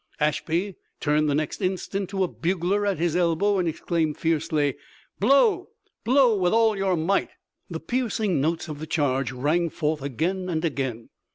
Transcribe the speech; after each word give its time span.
Ashby 0.19 0.77
turned 0.99 1.29
the 1.29 1.35
next 1.35 1.61
instant 1.61 2.09
to 2.09 2.23
a 2.23 2.27
bugler 2.27 2.87
at 2.87 2.97
his 2.97 3.15
elbow 3.15 3.59
and 3.59 3.67
exclaimed 3.67 4.17
fiercely: 4.17 4.73
"Blow! 5.19 5.69
Blow 6.03 6.35
with 6.35 6.53
all 6.53 6.75
your 6.75 6.97
might!" 6.97 7.29
The 7.69 7.79
piercing 7.81 8.41
notes 8.41 8.67
of 8.67 8.79
the 8.79 8.87
charge 8.87 9.31
rang 9.31 9.69
forth 9.69 10.01
again 10.01 10.49
and 10.49 10.65
again. 10.65 11.09